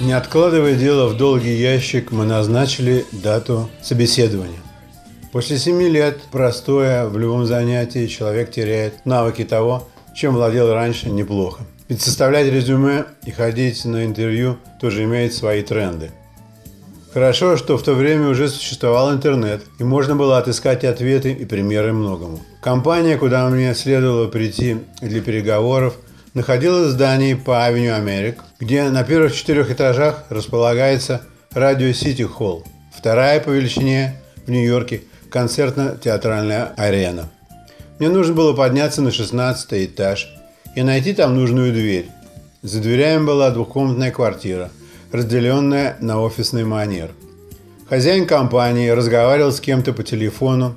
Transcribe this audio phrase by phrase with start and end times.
[0.00, 4.60] Не откладывая дело в долгий ящик, мы назначили дату собеседования.
[5.32, 11.64] После семи лет простоя в любом занятии человек теряет навыки того, чем владел раньше неплохо.
[11.88, 16.12] Ведь составлять резюме и ходить на интервью тоже имеет свои тренды.
[17.12, 21.92] Хорошо, что в то время уже существовал интернет, и можно было отыскать ответы и примеры
[21.92, 22.40] многому.
[22.62, 25.94] Компания, куда мне следовало прийти для переговоров,
[26.32, 32.64] находилась в здании по Авеню Америк, где на первых четырех этажах располагается Радио Сити Холл,
[32.96, 37.28] вторая по величине в Нью-Йорке концертно-театральная арена.
[37.98, 40.28] Мне нужно было подняться на 16 этаж
[40.74, 42.08] и найти там нужную дверь.
[42.62, 44.70] За дверями была двухкомнатная квартира,
[45.12, 47.10] разделенная на офисный манер.
[47.88, 50.74] Хозяин компании разговаривал с кем-то по телефону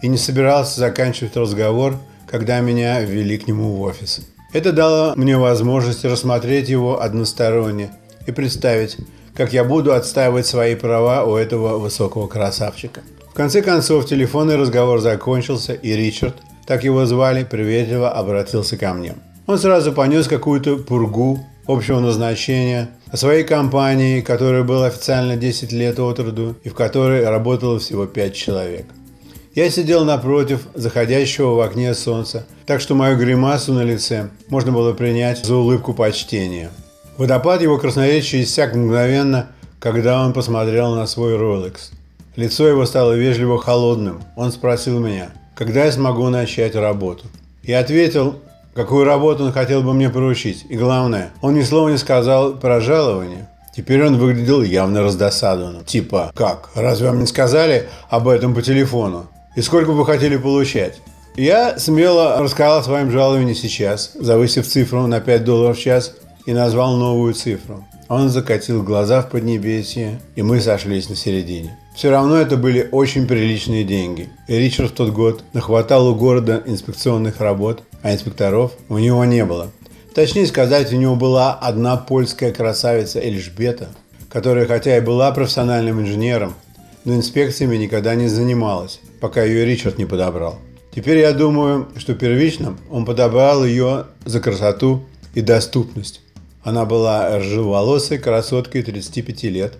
[0.00, 1.96] и не собирался заканчивать разговор,
[2.28, 4.20] когда меня ввели к нему в офис.
[4.52, 7.90] Это дало мне возможность рассмотреть его односторонне
[8.26, 8.98] и представить,
[9.34, 13.00] как я буду отстаивать свои права у этого высокого красавчика.
[13.30, 16.36] В конце концов, телефонный разговор закончился, и Ричард,
[16.66, 19.14] так его звали, приветливо обратился ко мне.
[19.46, 26.00] Он сразу понес какую-то пургу общего назначения о своей компании, которая была официально 10 лет
[26.00, 28.86] от роду и в которой работало всего 5 человек.
[29.54, 34.94] Я сидел напротив заходящего в окне солнца, так что мою гримасу на лице можно было
[34.94, 36.70] принять за улыбку почтения.
[37.18, 41.90] Водопад его красноречия иссяк мгновенно, когда он посмотрел на свой Rolex.
[42.36, 44.22] Лицо его стало вежливо холодным.
[44.36, 47.26] Он спросил меня, когда я смогу начать работу.
[47.62, 48.36] Я ответил,
[48.74, 50.66] какую работу он хотел бы мне поручить.
[50.68, 53.48] И главное, он ни слова не сказал про жалование.
[53.74, 55.84] Теперь он выглядел явно раздосадованным.
[55.84, 56.70] Типа, как?
[56.74, 59.26] Разве вам не сказали об этом по телефону?
[59.56, 61.00] И сколько вы хотели получать?
[61.36, 66.14] Я смело рассказал о своем жаловании сейчас, завысив цифру на 5 долларов в час
[66.44, 67.82] и назвал новую цифру.
[68.10, 71.78] Он закатил глаза в поднебесье, и мы сошлись на середине.
[71.94, 74.28] Все равно это были очень приличные деньги.
[74.48, 79.44] И Ричард в тот год нахватал у города инспекционных работ, а инспекторов у него не
[79.44, 79.70] было.
[80.14, 83.88] Точнее сказать, у него была одна польская красавица Эльжбета,
[84.28, 86.54] которая хотя и была профессиональным инженером,
[87.04, 90.58] но инспекциями никогда не занималась, пока ее Ричард не подобрал.
[90.94, 95.02] Теперь я думаю, что первично он подобрал ее за красоту
[95.34, 96.20] и доступность.
[96.62, 99.74] Она была ржеволосой красоткой 35 лет,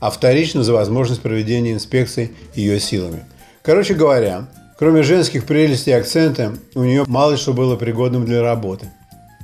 [0.00, 3.24] а вторично за возможность проведения инспекций ее силами.
[3.62, 4.48] Короче говоря,
[4.80, 8.86] кроме женских прелестей и акцента, у нее мало что было пригодным для работы.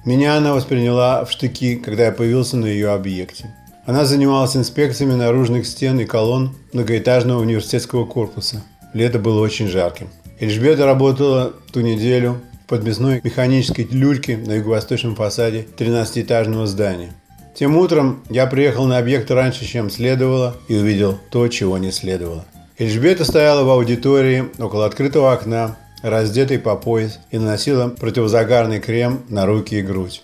[0.06, 3.54] Меня она восприняла в штыки, когда я появился на ее объекте.
[3.84, 8.64] Она занималась инспекциями наружных стен и колонн многоэтажного университетского корпуса.
[8.94, 10.08] Лето было очень жарким.
[10.40, 17.12] Эльжбета работала ту неделю в подмесной механической люльке на юго-восточном фасаде 13-этажного здания.
[17.54, 22.46] Тем утром я приехал на объект раньше, чем следовало, и увидел то, чего не следовало.
[22.78, 29.46] Эльжбета стояла в аудитории около открытого окна, раздетой по пояс, и наносила противозагарный крем на
[29.46, 30.22] руки и грудь.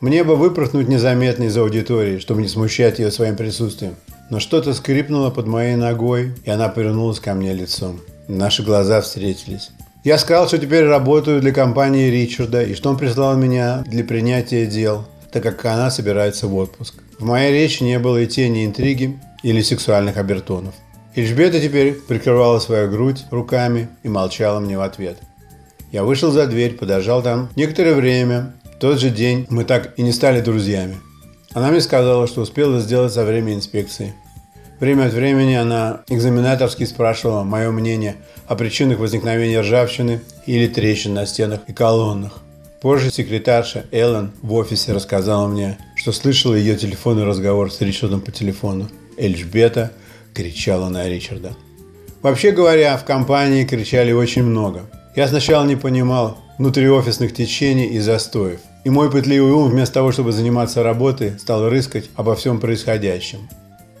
[0.00, 3.96] Мне бы выпорхнуть незаметно из аудитории, чтобы не смущать ее своим присутствием.
[4.30, 8.00] Но что-то скрипнуло под моей ногой, и она повернулась ко мне лицом.
[8.28, 9.70] Наши глаза встретились.
[10.02, 14.64] Я сказал, что теперь работаю для компании Ричарда и что он прислал меня для принятия
[14.64, 16.94] дел, так как она собирается в отпуск.
[17.18, 20.74] В моей речи не было и тени интриги или сексуальных обертонов.
[21.14, 25.18] Эльжбета теперь прикрывала свою грудь руками и молчала мне в ответ.
[25.90, 28.54] Я вышел за дверь, подождал там некоторое время.
[28.64, 30.96] В тот же день мы так и не стали друзьями.
[31.52, 34.14] Она мне сказала, что успела сделать за время инспекции.
[34.78, 38.16] Время от времени она экзаменаторски спрашивала мое мнение
[38.46, 42.38] о причинах возникновения ржавчины или трещин на стенах и колоннах.
[42.80, 48.30] Позже секретарша Эллен в офисе рассказала мне, что слышала ее телефонный разговор с Ричардом по
[48.30, 48.88] телефону.
[49.18, 49.90] Эльжбета
[50.34, 51.52] кричала на Ричарда.
[52.22, 54.82] Вообще говоря, в компании кричали очень много.
[55.16, 58.60] Я сначала не понимал внутриофисных течений и застоев.
[58.84, 63.48] И мой пытливый ум вместо того, чтобы заниматься работой, стал рыскать обо всем происходящем.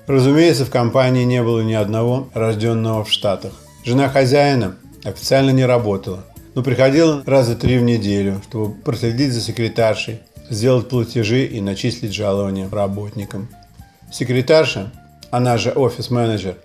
[0.06, 3.52] Разумеется, в компании не было ни одного рожденного в Штатах.
[3.84, 6.24] Жена хозяина официально не работала,
[6.54, 12.68] но приходила раза три в неделю, чтобы проследить за секретаршей, сделать платежи и начислить жалования
[12.68, 13.48] работникам.
[14.12, 14.92] Секретарша,
[15.30, 16.56] она же офис-менеджер,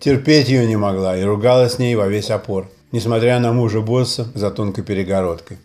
[0.00, 4.28] терпеть ее не могла и ругала с ней во весь опор, несмотря на мужа босса
[4.34, 5.58] за тонкой перегородкой.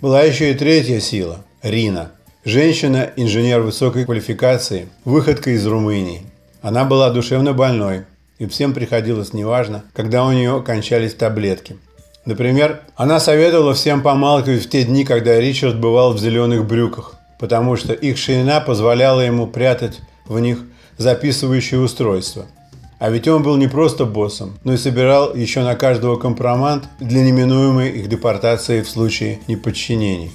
[0.00, 2.12] Была еще и третья сила– Рина.
[2.44, 6.22] Женщина-инженер высокой квалификации, выходка из Румынии–
[6.60, 8.04] она была душевно больной
[8.38, 11.76] и всем приходилось неважно, когда у нее кончались таблетки.
[12.24, 17.76] Например, она советовала всем помалкивать в те дни, когда Ричард бывал в зеленых брюках, потому
[17.76, 20.58] что их ширина позволяла ему прятать в них
[20.98, 22.46] записывающее устройство.
[22.98, 27.22] А ведь он был не просто боссом, но и собирал еще на каждого компромат для
[27.22, 30.32] неминуемой их депортации в случае неподчинений.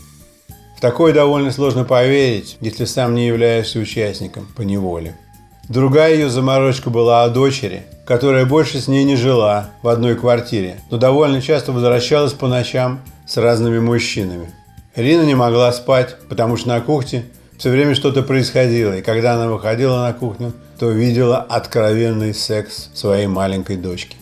[0.77, 5.15] В такое довольно сложно поверить, если сам не являешься участником по неволе.
[5.67, 10.79] Другая ее заморочка была о дочери, которая больше с ней не жила в одной квартире,
[10.89, 14.51] но довольно часто возвращалась по ночам с разными мужчинами.
[14.95, 17.25] Рина не могла спать, потому что на кухне
[17.63, 23.27] все время что-то происходило, и когда она выходила на кухню, то видела откровенный секс своей
[23.27, 24.17] маленькой дочки.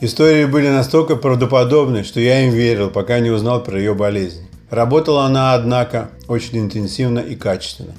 [0.00, 4.48] Истории были настолько правдоподобны, что я им верил, пока не узнал про ее болезнь.
[4.68, 7.92] Работала она, однако, очень интенсивно и качественно.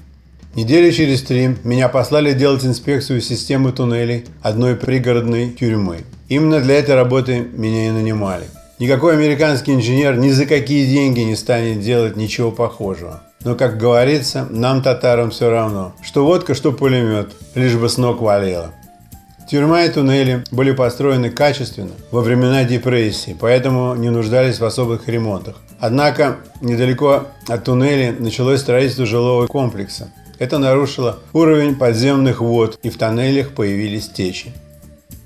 [0.53, 5.99] Недели через три меня послали делать инспекцию системы туннелей одной пригородной тюрьмы.
[6.27, 8.47] Именно для этой работы меня и нанимали.
[8.79, 13.21] Никакой американский инженер ни за какие деньги не станет делать ничего похожего.
[13.43, 18.21] Но, как говорится, нам, татарам, все равно, что водка, что пулемет, лишь бы с ног
[18.21, 18.71] валило.
[19.49, 25.57] Тюрьма и туннели были построены качественно во времена депрессии, поэтому не нуждались в особых ремонтах.
[25.79, 32.97] Однако недалеко от туннелей началось строительство жилого комплекса, это нарушило уровень подземных вод, и в
[32.97, 34.51] тоннелях появились течи.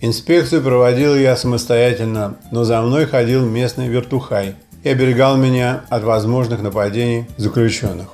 [0.02, 4.56] Инспекцию проводил я самостоятельно, но за мной ходил местный вертухай
[4.88, 8.08] и оберегал меня от возможных нападений заключенных.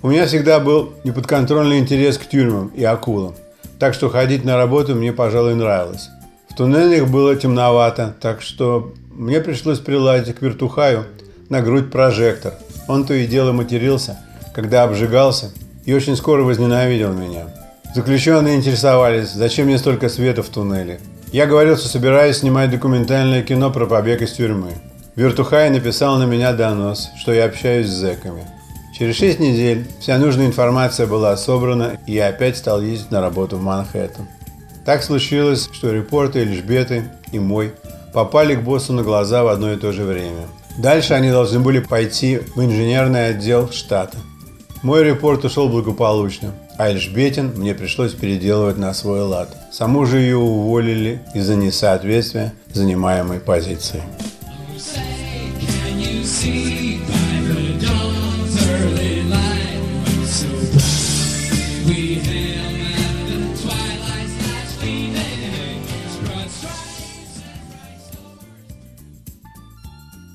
[0.00, 3.34] У меня всегда был неподконтрольный интерес к тюрьмам и акулам,
[3.78, 6.08] так что ходить на работу мне, пожалуй, нравилось.
[6.48, 11.04] В туннелях было темновато, так что мне пришлось приладить к вертухаю
[11.50, 12.54] на грудь прожектор.
[12.88, 14.18] Он то и дело матерился,
[14.54, 15.50] когда обжигался
[15.84, 17.48] и очень скоро возненавидел меня.
[17.94, 21.00] Заключенные интересовались, зачем мне столько света в туннеле.
[21.32, 24.72] Я говорил, что собираюсь снимать документальное кино про побег из тюрьмы.
[25.18, 28.44] Вертухай написал на меня донос, что я общаюсь с зэками.
[28.96, 33.56] Через 6 недель вся нужная информация была собрана, и я опять стал ездить на работу
[33.56, 34.28] в Манхэттен.
[34.84, 37.74] Так случилось, что репорты Эльжбеты и мой
[38.14, 40.46] попали к боссу на глаза в одно и то же время.
[40.76, 44.18] Дальше они должны были пойти в инженерный отдел штата.
[44.84, 49.48] Мой репорт ушел благополучно, а Эльжбетин мне пришлось переделывать на свой лад.
[49.72, 54.00] Саму же ее уволили из-за несоответствия занимаемой позиции.
[56.38, 59.82] see by the dawn's early light.
[60.24, 60.77] So